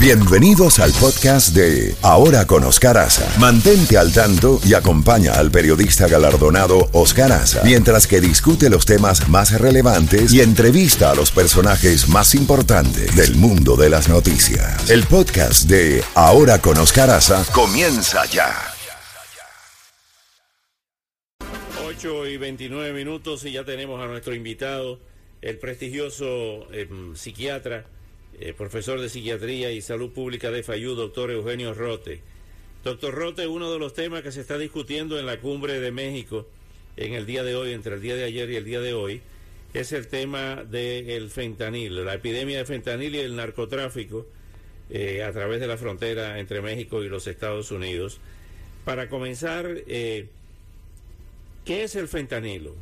Bienvenidos 0.00 0.78
al 0.78 0.92
podcast 0.92 1.56
de 1.56 1.92
Ahora 2.02 2.46
con 2.46 2.62
Oscar 2.62 2.96
Aza. 2.98 3.28
Mantente 3.40 3.98
al 3.98 4.12
tanto 4.12 4.60
y 4.64 4.74
acompaña 4.74 5.32
al 5.32 5.50
periodista 5.50 6.06
galardonado 6.06 6.88
Oscar 6.92 7.32
Aza 7.32 7.64
mientras 7.64 8.06
que 8.06 8.20
discute 8.20 8.70
los 8.70 8.86
temas 8.86 9.28
más 9.28 9.60
relevantes 9.60 10.32
y 10.32 10.40
entrevista 10.40 11.10
a 11.10 11.16
los 11.16 11.32
personajes 11.32 12.08
más 12.08 12.36
importantes 12.36 13.16
del 13.16 13.34
mundo 13.34 13.74
de 13.74 13.90
las 13.90 14.08
noticias. 14.08 14.88
El 14.88 15.02
podcast 15.02 15.68
de 15.68 16.04
Ahora 16.14 16.60
con 16.60 16.78
Oscar 16.78 17.10
Aza 17.10 17.44
comienza 17.52 18.24
ya. 18.26 18.54
8 21.84 22.26
y 22.28 22.36
29 22.36 22.92
minutos 22.92 23.44
y 23.44 23.50
ya 23.50 23.64
tenemos 23.64 24.00
a 24.00 24.06
nuestro 24.06 24.32
invitado, 24.32 25.00
el 25.42 25.58
prestigioso 25.58 26.72
eh, 26.72 26.88
psiquiatra 27.14 27.84
eh, 28.40 28.52
profesor 28.52 29.00
de 29.00 29.08
Psiquiatría 29.08 29.72
y 29.72 29.80
Salud 29.80 30.12
Pública 30.12 30.50
de 30.50 30.62
Fayú, 30.62 30.94
doctor 30.94 31.30
Eugenio 31.30 31.74
Rote. 31.74 32.20
Doctor 32.84 33.14
Rote, 33.14 33.46
uno 33.46 33.72
de 33.72 33.78
los 33.78 33.94
temas 33.94 34.22
que 34.22 34.32
se 34.32 34.40
está 34.40 34.56
discutiendo 34.58 35.18
en 35.18 35.26
la 35.26 35.40
cumbre 35.40 35.80
de 35.80 35.90
México 35.90 36.46
en 36.96 37.14
el 37.14 37.26
día 37.26 37.44
de 37.44 37.54
hoy, 37.54 37.72
entre 37.72 37.94
el 37.94 38.00
día 38.00 38.16
de 38.16 38.24
ayer 38.24 38.50
y 38.50 38.56
el 38.56 38.64
día 38.64 38.80
de 38.80 38.92
hoy, 38.92 39.20
es 39.74 39.92
el 39.92 40.08
tema 40.08 40.64
del 40.64 41.30
fentanil, 41.30 42.04
la 42.04 42.14
epidemia 42.14 42.58
de 42.58 42.64
fentanil 42.64 43.14
y 43.14 43.18
el 43.18 43.36
narcotráfico 43.36 44.26
eh, 44.90 45.22
a 45.22 45.32
través 45.32 45.60
de 45.60 45.66
la 45.66 45.76
frontera 45.76 46.38
entre 46.38 46.62
México 46.62 47.04
y 47.04 47.08
los 47.08 47.26
Estados 47.26 47.70
Unidos. 47.70 48.20
Para 48.84 49.08
comenzar, 49.08 49.66
eh, 49.86 50.28
¿qué 51.64 51.84
es 51.84 51.94
el 51.94 52.08
fentanilo? 52.08 52.74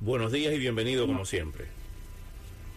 Buenos 0.00 0.30
días 0.32 0.52
y 0.52 0.58
bienvenido 0.58 1.06
como 1.06 1.24
siempre. 1.24 1.75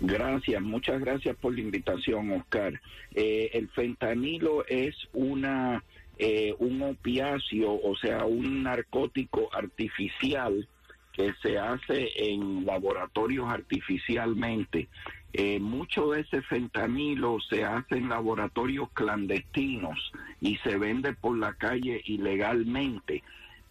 Gracias, 0.02 0.62
muchas 0.62 0.99
gracias 1.02 1.35
por 1.38 1.53
la 1.53 1.62
invitación, 1.62 2.31
Oscar. 2.31 2.80
Eh, 3.13 3.49
el 3.53 3.67
fentanilo 3.70 4.66
es 4.67 4.95
una 5.13 5.84
eh, 6.22 6.53
un 6.59 6.81
opiáceo, 6.81 7.80
o 7.81 7.95
sea, 7.95 8.25
un 8.25 8.64
narcótico 8.64 9.50
artificial 9.53 10.67
que 11.14 11.33
se 11.42 11.58
hace 11.58 12.09
en 12.16 12.66
laboratorios 12.66 13.50
artificialmente. 13.50 14.89
Eh, 15.31 15.59
mucho 15.61 16.11
de 16.11 16.22
ese 16.22 16.42
fentanilo 16.42 17.39
se 17.39 17.64
hace 17.64 17.95
en 17.95 18.09
laboratorios 18.09 18.89
clandestinos 18.92 20.11
y 20.42 20.58
se 20.58 20.77
vende 20.77 21.14
por 21.14 21.38
la 21.38 21.53
calle 21.53 22.02
ilegalmente. 22.03 23.23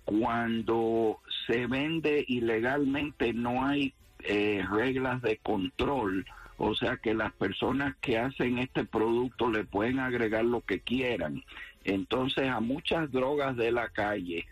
Cuando 0.07 1.21
se 1.47 1.67
vende 1.67 2.25
ilegalmente 2.29 3.35
no 3.35 3.67
hay 3.67 3.93
eh, 4.31 4.63
reglas 4.71 5.23
de 5.23 5.39
control, 5.39 6.27
o 6.59 6.75
sea 6.75 6.99
que 6.99 7.15
las 7.15 7.33
personas 7.33 7.97
que 8.03 8.19
hacen 8.19 8.59
este 8.59 8.85
producto 8.85 9.51
le 9.51 9.65
pueden 9.65 10.01
agregar 10.01 10.45
lo 10.45 10.61
que 10.61 10.81
quieran. 10.81 11.43
Entonces 11.85 12.47
a 12.47 12.61
muchas 12.61 13.11
drogas 13.11 13.57
de 13.57 13.73
la 13.73 13.89
calle 13.89 14.47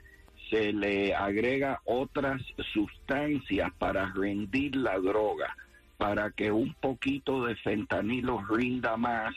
se 0.49 0.73
le 0.73 1.15
agrega 1.15 1.83
otras 1.85 2.41
sustancias 2.73 3.71
para 3.77 4.11
rendir 4.15 4.77
la 4.77 4.99
droga, 4.99 5.55
para 5.99 6.31
que 6.31 6.51
un 6.51 6.73
poquito 6.73 7.45
de 7.45 7.55
fentanilo 7.57 8.43
rinda 8.49 8.97
más, 8.97 9.35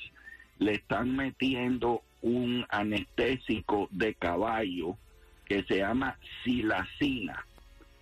le 0.57 0.75
están 0.75 1.17
metiendo 1.17 2.01
un 2.21 2.65
anestésico 2.69 3.89
de 3.91 4.13
caballo 4.13 4.95
que 5.43 5.63
se 5.63 5.79
llama 5.79 6.17
silacina 6.45 7.45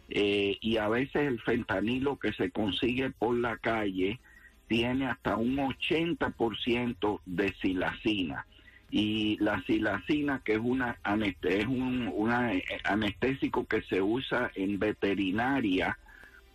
eh, 0.10 0.58
y 0.62 0.78
a 0.78 0.88
veces 0.88 1.28
el 1.28 1.42
fentanilo 1.42 2.18
que 2.18 2.32
se 2.34 2.52
consigue 2.52 3.10
por 3.10 3.36
la 3.36 3.58
calle 3.58 4.20
tiene 4.68 5.08
hasta 5.08 5.36
un 5.36 5.58
80% 5.58 7.22
de 7.26 7.54
silacina. 7.62 8.46
Y 8.90 9.38
la 9.42 9.62
silacina, 9.64 10.42
que 10.46 10.54
es, 10.54 10.60
una, 10.62 10.98
es 11.44 11.66
un 11.66 12.32
eh, 12.32 12.64
anestésico 12.86 13.66
que 13.66 13.82
se 13.84 14.02
usa 14.02 14.52
en 14.56 14.80
veterinaria 14.80 15.98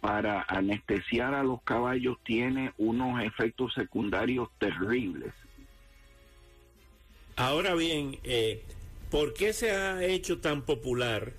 para 0.00 0.42
anestesiar 0.48 1.34
a 1.34 1.44
los 1.44 1.62
caballos, 1.62 2.16
tiene 2.24 2.72
unos 2.78 3.22
efectos 3.22 3.74
secundarios 3.74 4.48
terribles. 4.58 5.32
Ahora 7.36 7.74
bien, 7.74 8.18
eh, 8.24 8.62
¿por 9.10 9.34
qué 9.34 9.52
se 9.52 9.70
ha 9.70 10.02
hecho 10.04 10.40
tan 10.40 10.62
popular 10.62 11.32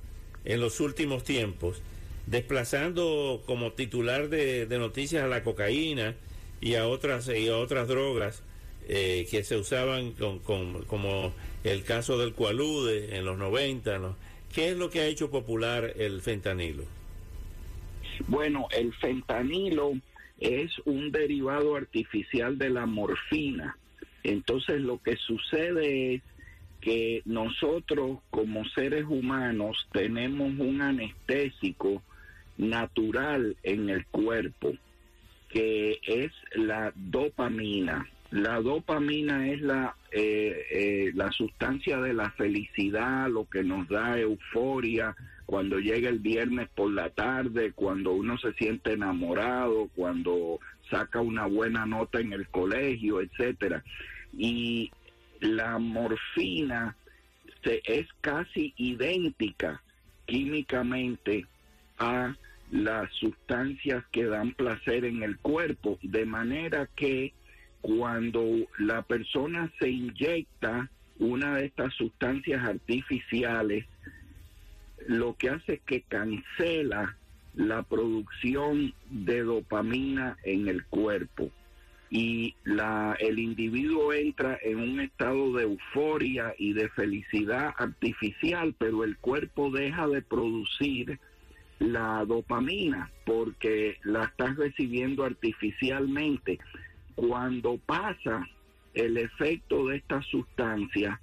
en 0.46 0.60
los 0.60 0.80
últimos 0.80 1.24
tiempos 1.24 1.82
desplazando 2.26 3.44
como 3.46 3.74
titular 3.74 4.30
de, 4.30 4.68
noticias 4.70 5.24
a 5.24 5.28
la 5.28 5.44
cocaína 5.44 6.16
y 6.62 6.76
a 6.76 6.88
otras 6.88 7.28
y 7.28 7.50
a 7.50 7.58
otras 7.58 7.88
drogas 7.88 8.44
eh, 8.88 9.28
que 9.30 9.44
se 9.44 9.58
usaban 9.58 10.12
con, 10.14 10.40
como 10.40 11.34
el 11.64 11.84
caso 11.84 12.18
del 12.18 12.34
cualude 12.34 13.18
en 13.18 13.26
los 13.26 13.38
90. 13.38 14.16
¿Qué 14.54 14.70
es 14.70 14.78
lo 14.78 14.90
que 14.90 15.02
ha 15.02 15.06
hecho 15.06 15.32
popular 15.32 15.94
el 15.98 16.22
fentanilo? 16.22 16.84
Bueno, 18.28 18.68
el 18.72 18.94
fentanilo 18.94 19.94
es 20.40 20.72
un 20.86 21.12
derivado 21.12 21.76
artificial 21.76 22.58
de 22.58 22.70
la 22.70 22.86
morfina. 22.86 23.78
Entonces 24.24 24.80
lo 24.82 25.02
que 25.02 25.18
sucede 25.18 26.16
es 26.16 26.22
que 26.82 27.22
nosotros 27.26 28.20
como 28.30 28.66
seres 28.66 29.06
humanos 29.08 29.88
tenemos 29.92 30.52
un 30.60 30.82
anestésico 30.82 32.04
natural 32.58 33.56
en 33.64 33.90
el 33.90 34.06
cuerpo, 34.08 34.74
que 35.50 36.00
es 36.06 36.31
la 36.56 36.91
dopamina. 36.96 38.08
La 38.31 38.59
dopamina 38.59 39.47
es 39.47 39.62
la, 39.62 39.96
eh, 40.12 40.66
eh, 40.72 41.12
la 41.13 41.31
sustancia 41.31 42.00
de 42.00 42.13
la 42.13 42.31
felicidad, 42.31 43.30
lo 43.30 43.47
que 43.47 43.63
nos 43.63 43.88
da 43.88 44.19
euforia 44.19 45.16
cuando 45.46 45.78
llega 45.78 46.09
el 46.09 46.19
viernes 46.19 46.68
por 46.74 46.92
la 46.92 47.09
tarde, 47.09 47.74
cuando 47.74 48.13
uno 48.13 48.38
se 48.40 48.53
siente 48.53 48.94
enamorado, 48.94 49.90
cuando 49.96 50.59
saca 50.90 51.22
una 51.22 51.46
buena 51.46 51.86
nota 51.86 52.19
en 52.19 52.34
el 52.34 52.47
colegio, 52.47 53.22
etcétera. 53.22 53.84
Y 54.36 54.92
la 55.40 55.78
morfina 55.78 56.96
se, 57.63 57.81
es 57.86 58.08
casi 58.22 58.74
idéntica 58.78 59.84
químicamente 60.25 61.46
a 62.03 62.36
las 62.72 63.12
sustancias 63.14 64.03
que 64.12 64.25
dan 64.25 64.53
placer 64.53 65.06
en 65.06 65.24
el 65.24 65.38
cuerpo, 65.38 66.00
de 66.02 66.25
manera 66.25 66.90
que 66.96 67.34
cuando 67.81 68.44
la 68.80 69.03
persona 69.03 69.72
se 69.80 69.90
inyecta 69.90 70.90
una 71.19 71.56
de 71.56 71.66
estas 71.66 71.94
sustancias 71.94 72.63
artificiales, 72.63 73.86
lo 75.08 75.36
que 75.36 75.50
hace 75.50 75.74
es 75.74 75.81
que 75.81 76.02
cancela 76.02 77.16
la 77.56 77.84
producción 77.84 78.94
de 79.09 79.44
dopamina 79.44 80.38
en 80.44 80.68
el 80.68 80.86
cuerpo. 80.86 81.52
Y 82.09 82.56
la, 82.63 83.16
el 83.19 83.40
individuo 83.40 84.13
entra 84.13 84.58
en 84.62 84.78
un 84.78 85.00
estado 85.00 85.53
de 85.53 85.63
euforia 85.63 86.53
y 86.58 86.74
de 86.74 86.90
felicidad 86.90 87.74
artificial, 87.78 88.75
pero 88.78 89.03
el 89.03 89.18
cuerpo 89.18 89.72
deja 89.72 90.08
de 90.08 90.22
producir 90.22 91.19
la 91.80 92.24
dopamina 92.26 93.10
porque 93.26 93.98
la 94.04 94.26
estás 94.26 94.56
recibiendo 94.58 95.24
artificialmente. 95.24 96.60
Cuando 97.16 97.78
pasa 97.78 98.48
el 98.94 99.18
efecto 99.18 99.88
de 99.88 99.98
esta 99.98 100.22
sustancia, 100.22 101.20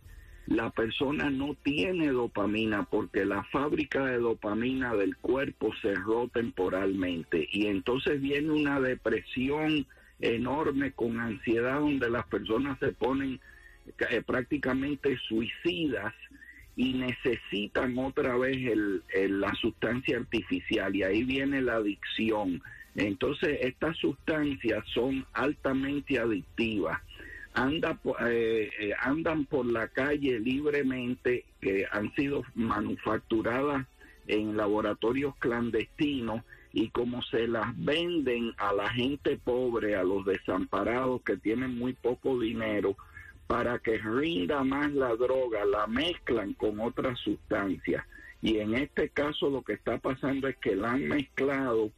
la 0.47 0.71
persona 0.71 1.31
no 1.31 1.55
tiene 1.63 2.09
dopamina 2.09 2.83
porque 2.85 3.25
la 3.25 3.45
fábrica 3.45 4.05
de 4.07 4.19
dopamina 4.19 4.95
del 4.95 5.17
cuerpo 5.17 5.73
cerró 5.81 6.29
temporalmente 6.29 7.49
y 7.53 7.67
entonces 7.67 8.21
viene 8.21 8.51
una 8.51 8.81
depresión 8.81 9.87
enorme 10.21 10.93
con 10.93 11.21
ansiedad 11.21 11.79
donde 11.79 12.11
las 12.11 12.27
personas 12.27 12.79
se 12.79 12.93
ponen 12.93 13.41
eh, 14.11 14.23
prácticamente 14.27 15.17
suicidas 15.29 16.13
y 16.81 16.95
necesitan 16.95 17.99
otra 17.99 18.39
vez 18.39 18.57
el, 18.57 19.03
la 19.39 19.53
sustancia 19.57 20.17
artificial 20.17 20.97
y 20.97 21.03
ahí 21.03 21.25
viene 21.25 21.61
la 21.61 21.75
adicción. 21.75 22.63
Entonces 22.95 23.59
estas 23.61 23.99
sustancias 23.99 24.83
son 24.95 25.27
altamente 25.35 26.19
adictivas. 26.19 26.99
Eh, 27.55 28.71
eh, 28.81 28.93
andan 28.99 29.45
por 29.45 29.67
la 29.67 29.89
calle 29.89 30.41
libremente, 30.41 31.45
que 31.61 31.85
han 31.93 32.15
sido 32.15 32.45
manufacturadas 32.55 33.87
en 34.27 34.57
laboratorios 34.57 35.37
clandestinos 35.37 36.43
y 36.73 36.89
como 36.89 37.21
se 37.21 37.47
las 37.47 37.75
venden 37.77 38.55
a 38.57 38.73
la 38.73 38.89
gente 38.89 39.37
pobre, 39.37 39.97
a 39.97 40.03
los 40.03 40.25
desamparados 40.25 41.21
que 41.27 41.37
tienen 41.37 41.77
muy 41.77 41.93
poco 41.93 42.41
dinero, 42.41 42.97
para 43.51 43.81
que 43.81 43.99
rinda 43.99 44.63
más 44.63 44.93
la 44.93 45.17
droga, 45.17 45.65
la 45.65 45.89
mezclan 45.89 46.53
con 46.53 46.79
otras 46.79 47.19
sustancias. 47.19 48.07
Y 48.41 48.59
en 48.59 48.77
este 48.77 49.09
caso 49.09 49.51
lo 49.51 49.63
que 49.63 49.73
está 49.73 49.99
pasando 49.99 50.47
es 50.47 50.57
que 50.59 50.77
la 50.77 50.93
han 50.93 51.09
mezclado 51.09 51.91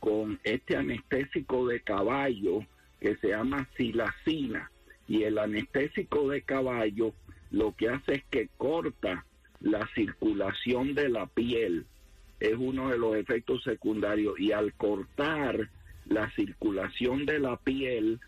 con 0.00 0.40
este 0.42 0.76
anestésico 0.76 1.68
de 1.68 1.80
caballo 1.80 2.66
que 2.98 3.14
se 3.18 3.28
llama 3.28 3.68
silacina. 3.76 4.68
y 5.06 5.22
el 5.22 5.38
anestésico 5.38 6.28
de 6.28 6.42
caballo 6.42 7.12
lo 7.52 7.72
que 7.76 7.88
hace 7.88 8.14
es 8.14 8.24
que 8.28 8.48
corta 8.56 9.24
la 9.60 9.88
circulación 9.94 10.96
de 10.96 11.08
la 11.08 11.26
piel. 11.26 11.86
Es 12.40 12.54
uno 12.58 12.88
de 12.88 12.98
los 12.98 13.14
efectos 13.14 13.62
secundarios 13.62 14.40
y 14.40 14.50
al 14.50 14.72
cortar 14.72 15.70
la 16.06 16.28
circulación 16.32 17.26
de 17.26 17.38
la 17.38 17.56
piel, 17.58 18.18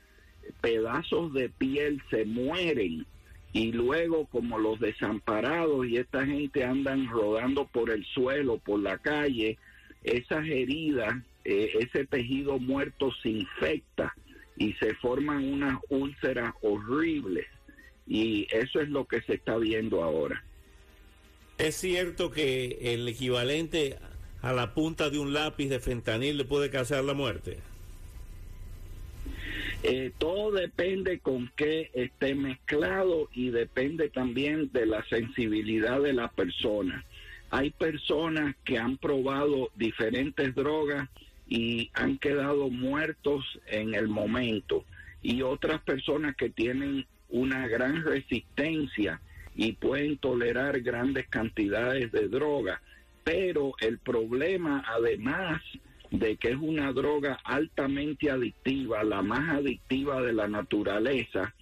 pedazos 0.61 1.32
de 1.32 1.49
piel 1.49 2.02
se 2.11 2.25
mueren 2.25 3.06
y 3.52 3.73
luego 3.73 4.26
como 4.26 4.58
los 4.58 4.79
desamparados 4.79 5.87
y 5.87 5.96
esta 5.96 6.26
gente 6.26 6.64
andan 6.64 7.08
rodando 7.08 7.67
por 7.67 7.90
el 7.90 8.05
suelo, 8.06 8.58
por 8.58 8.81
la 8.81 8.99
calle, 8.99 9.58
esas 10.05 10.46
heridas, 10.46 11.14
eh, 11.44 11.73
ese 11.81 12.05
tejido 12.06 12.58
muerto 12.58 13.11
se 13.23 13.31
infecta 13.31 14.14
y 14.56 14.73
se 14.75 14.94
forman 14.94 15.44
unas 15.44 15.79
úlceras 15.88 16.52
horribles 16.62 17.46
y 18.06 18.46
eso 18.50 18.81
es 18.81 18.88
lo 18.88 19.06
que 19.06 19.20
se 19.23 19.35
está 19.35 19.56
viendo 19.56 20.02
ahora. 20.02 20.43
Es 21.58 21.76
cierto 21.76 22.31
que 22.31 22.79
el 22.94 23.08
equivalente 23.08 23.99
a 24.43 24.52
la 24.52 24.75
punta 24.75 25.11
de 25.11 25.19
un 25.19 25.32
lápiz 25.32 25.69
de 25.69 25.81
fentanil 25.81 26.38
le 26.38 26.44
puede 26.44 26.70
causar 26.70 27.05
la 27.05 27.14
muerte. 27.14 27.58
Eh, 29.85 30.11
todo 30.19 30.51
depende 30.51 31.21
con 31.21 31.51
qué 31.55 31.91
esté 31.95 32.35
mezclado 32.35 33.29
y 33.33 33.51
depende 33.51 34.09
también 34.09 34.71
de 34.73 34.87
la 34.87 35.05
sensibilidad 35.05 36.01
de 36.01 36.13
la 36.13 36.29
persona. 36.29 37.05
Hay 37.51 37.71
personas 37.71 38.57
que 38.65 38.79
han 38.79 38.97
probado 38.97 39.71
diferentes 39.77 40.55
drogas 40.55 41.09
y 41.49 41.91
han 41.95 42.19
quedado 42.19 42.71
muertos 42.71 43.45
en 43.67 43.95
el 43.95 44.09
momento 44.09 44.85
y 45.23 45.43
otras 45.43 45.81
personas 45.83 46.37
que 46.37 46.51
tienen 46.51 47.07
una 47.31 47.69
gran 47.69 48.05
resistencia 48.05 49.21
y 49.55 49.73
pueden 49.73 50.19
tolerar 50.19 50.81
grandes 50.81 51.29
cantidades 51.29 52.11
de 52.11 52.29
droga. 52.29 52.83
Pero 53.23 53.75
el 53.81 53.99
problema 53.99 54.85
además 54.87 55.63
de 56.11 56.37
que 56.37 56.51
es 56.51 56.57
una 56.57 56.93
droga 56.93 57.39
altamente 57.45 58.31
adictiva, 58.31 59.05
la 59.05 59.23
más 59.23 59.59
adictiva 59.59 60.23
de 60.23 60.33
la 60.33 60.49
naturaleza, 60.49 61.55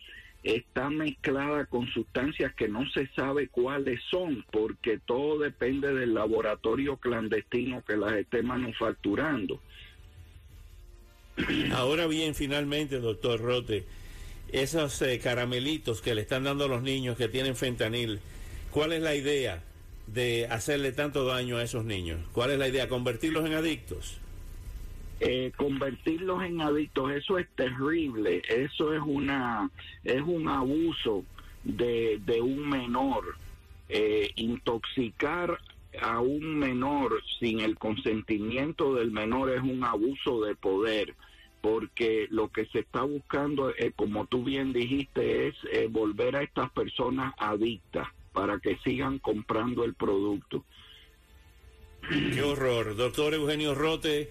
está 0.43 0.91
mezclada 0.91 1.67
con 1.67 1.89
sustancias 1.89 2.55
que 2.55 2.69
no 2.69 2.89
se 2.91 3.09
sabe 3.09 3.49
cuáles 3.49 4.01
son, 4.11 4.45
porque 4.53 4.99
todo 5.05 5.39
depende 5.39 5.93
del 5.93 6.15
laboratorio 6.15 6.99
clandestino 6.99 7.83
que 7.85 7.97
las 7.97 8.13
esté 8.13 8.43
manufacturando. 8.43 9.61
Ahora 11.73 12.07
bien, 12.07 12.35
finalmente, 12.35 13.01
doctor 13.01 13.41
Rote, 13.41 13.85
esos 14.53 15.03
eh, 15.03 15.19
caramelitos 15.19 16.01
que 16.01 16.15
le 16.15 16.23
están 16.23 16.45
dando 16.45 16.65
a 16.65 16.69
los 16.69 16.83
niños 16.83 17.17
que 17.17 17.29
tienen 17.29 17.57
fentanil, 17.57 18.21
¿cuál 18.71 18.93
es 18.93 19.03
la 19.03 19.17
idea 19.17 19.63
de 20.07 20.47
hacerle 20.47 20.93
tanto 20.93 21.25
daño 21.25 21.57
a 21.57 21.65
esos 21.65 21.85
niños? 21.85 22.21
¿Cuál 22.33 22.53
es 22.53 22.59
la 22.59 22.69
idea? 22.69 22.89
¿Convertirlos 22.89 23.45
en 23.45 23.55
adictos? 23.55 24.19
Eh, 25.21 25.53
convertirlos 25.57 26.43
en 26.43 26.61
adictos, 26.61 27.13
eso 27.13 27.39
es 27.39 27.49
terrible, 27.57 28.43
eso 28.49 28.93
es 28.93 29.01
una 29.03 29.71
es 30.05 30.21
un 30.21 30.47
abuso 30.49 31.25
de, 31.65 32.21
de 32.25 32.41
un 32.41 32.69
menor. 32.69 33.37
Eh, 33.89 34.31
intoxicar 34.37 35.59
a 36.03 36.21
un 36.21 36.59
menor 36.59 37.23
sin 37.41 37.61
el 37.61 37.79
consentimiento 37.79 38.95
del 38.95 39.11
menor 39.11 39.51
es 39.51 39.63
un 39.63 39.85
abuso 39.85 40.45
de 40.45 40.55
poder 40.55 41.15
porque 41.67 42.29
lo 42.31 42.49
que 42.49 42.67
se 42.67 42.79
está 42.81 43.03
buscando, 43.03 43.71
eh, 43.71 43.91
como 43.97 44.27
tú 44.27 44.45
bien 44.45 44.73
dijiste, 44.73 45.49
es 45.49 45.55
eh, 45.73 45.89
volver 45.91 46.37
a 46.37 46.43
estas 46.43 46.71
personas 46.71 47.35
adictas 47.39 48.07
para 48.33 48.61
que 48.61 48.77
sigan 48.85 49.19
comprando 49.19 49.83
el 49.83 49.95
producto. 49.95 50.65
Qué 52.09 52.41
horror. 52.41 52.95
Doctor 52.95 53.35
Eugenio 53.35 53.75
Rote, 53.75 54.31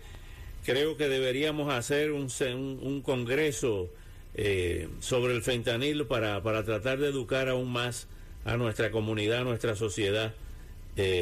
creo 0.65 0.97
que 0.97 1.07
deberíamos 1.07 1.73
hacer 1.73 2.11
un, 2.11 2.27
un, 2.81 3.01
congreso 3.01 3.89
eh, 4.33 4.89
sobre 4.99 5.33
el 5.33 5.41
fentanil 5.41 6.05
para, 6.05 6.41
para 6.43 6.63
tratar 6.63 6.99
de 6.99 7.09
educar 7.09 7.49
aún 7.49 7.71
más 7.71 8.07
a 8.43 8.57
nuestra 8.57 8.91
comunidad, 8.91 9.41
a 9.41 9.43
nuestra 9.43 9.75
sociedad. 9.75 10.33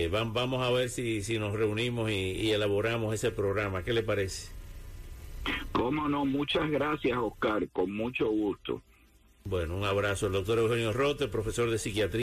vamos 0.09 0.65
a 0.65 0.71
ver 0.71 0.89
si, 0.89 1.23
si 1.23 1.37
nos 1.37 1.53
reunimos 1.53 2.09
y, 2.09 2.13
y 2.13 2.51
elaboramos 2.51 3.13
ese 3.13 3.31
programa. 3.31 3.83
¿Qué 3.83 3.93
le 3.93 4.03
parece? 4.03 4.51
Cómo 5.71 6.07
no, 6.07 6.25
muchas 6.25 6.69
gracias 6.69 7.17
Oscar, 7.17 7.67
con 7.69 7.91
mucho 7.91 8.27
gusto. 8.27 8.81
Bueno, 9.45 9.75
un 9.75 9.83
abrazo. 9.83 10.27
El 10.27 10.33
doctor 10.33 10.59
Eugenio 10.59 10.93
Rote, 10.93 11.27
profesor 11.27 11.69
de 11.69 11.77
psiquiatría. 11.77 12.21